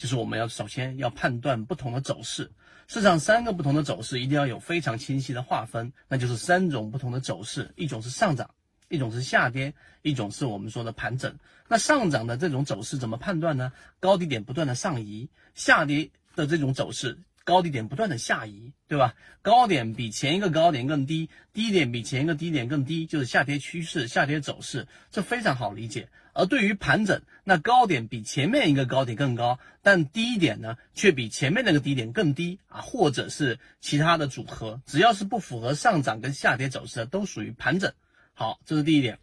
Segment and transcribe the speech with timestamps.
[0.00, 2.50] 就是我们要首先要判断不同的走势。
[2.88, 8.54] 市场三个不同的走势一定要有非常清晰的划分，那就是三种不同的走势：一种是上涨，
[8.88, 11.36] 一种是下跌，一种是我们说的盘整。
[11.68, 13.72] 那上涨的这种走势怎么判断呢？
[14.00, 17.18] 高低点不断的上移，下跌的这种走势。
[17.44, 19.14] 高低点不断的下移，对吧？
[19.42, 26.08] 高点比前一个高点更低，低点比前一个低点更低，就是下跌趋势、下跌走势，这非常好理解。
[26.32, 37.92] 而对于盘整，那高点比前面一个高点更高，但低点呢却比前面那个低点更低啊，或者是其他的组合，只要是不符合上涨跟下跌走势的，都属于盘整。
[38.32, 39.18] 好，这是第一点。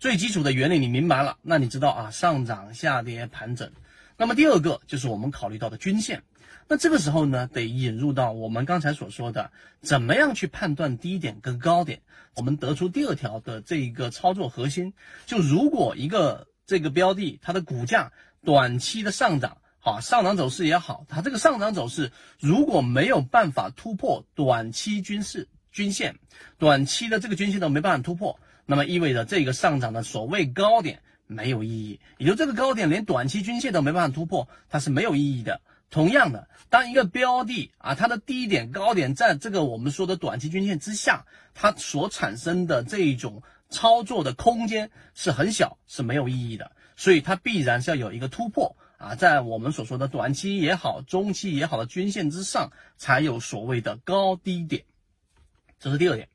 [0.00, 3.70] 最基础的原理你明白了，那你知道啊，上涨、下跌、盘整。
[4.16, 6.22] 那么第二个就是我们考虑到的均线。
[6.66, 9.50] 那这个时候呢，得引入到我们刚才所说的，
[9.82, 12.00] 怎么样去判断低点跟高点？
[12.34, 14.94] 我们得出第二条的这一个操作核心，
[15.26, 26.16] 就如果一个这个标的它的股价短期的上涨，好上涨走势也好，它这个上涨走势如果没有办法突破短期均势均线，
[26.56, 31.02] 短期的这个均线都没办法突破，那么意味着这个上涨的所谓高点
[31.34, 35.60] 没有意义，也就这个高点连短期均线都没办法突破，它是没有意义的。
[35.90, 46.72] 同样的，当一个标的啊，它的低点、高点在这个我们说的短期均线之下，它所产生的这一种操作的空间是很小，是没有意义的。
[46.96, 54.84] 所以它必然是要有一个突破啊，在我们所说的短期也好、中期也好的均线之上，才有所谓的高低点。
[55.78, 56.28] 这是第二点。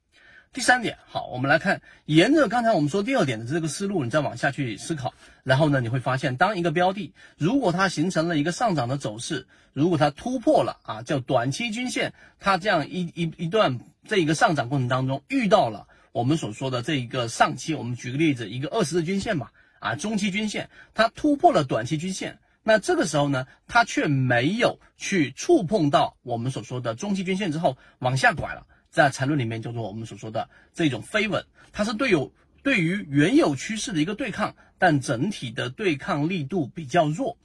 [0.52, 5.14] 第三点，好，我们来看，沿着刚才我们说第二点的这个思路，你再往下去思考，
[5.44, 28.66] 然后呢，你会发现，当一个标的如果它形成了一个上涨的走势，如果它突破了啊，叫短期均线，它这样一一一段这一个上涨过程当中遇到了我们所说的这一个上期，我们举个例子，一个二十日均线吧，啊，中期均线，它突破了短期均线，那这个时候呢，它却没有去触碰到我们所说的中期均线之后往下拐了。
[28.90, 32.34] 在缠论里面叫做我们所说的这种飞稳，它是对有
[32.64, 37.38] 对于原有趋势的一个对抗，但整体的对抗力度比较弱。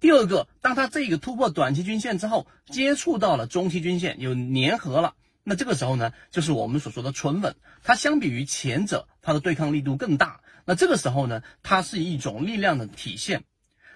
[0.00, 5.14] 第二个，当它这个突破短期均线之后，接触到了中期均线有粘合了，
[5.44, 7.54] 那这个时候呢，就是我们所说的纯稳。
[7.82, 10.40] 它相比于前者，它的对抗力度更大。
[10.64, 13.44] 那这个时候呢，它是一种力量的体现。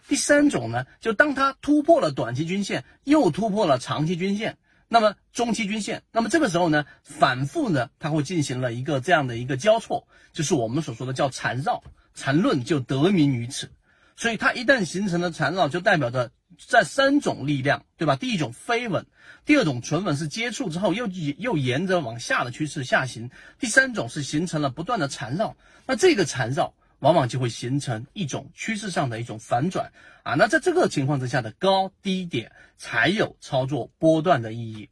[0.06, 4.58] 第三种呢，就当它突破了短期均线，又突破了长期均线。
[4.88, 11.82] 那么中期均线，那么这个时候呢，反复呢，它会进行了一个这样的一个交错，就是我们所说的叫缠绕，
[12.14, 13.70] 缠论就得名于此。
[14.16, 16.30] 所以它一旦形成了缠绕，就代表着
[16.68, 18.14] 在三种力量，对吧？
[18.14, 19.06] 第一种飞稳，
[19.44, 21.08] 第二种纯稳是接触之后又
[21.38, 25.56] 又沿着往下的趋势下行，第三种是形成了不断的缠绕。
[25.86, 26.74] 那这个缠绕。
[27.04, 29.92] 往往就会形成一种趋势上的一种反转
[30.22, 34.88] 啊，那在这个情况之下的高低点才有操作波段的意义，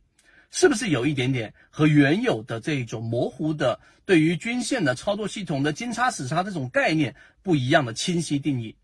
[0.51, 8.77] 是不是有一点点和原有的这种模糊的对于均线的操作系统的金叉死叉这种概念不一样的清晰定义？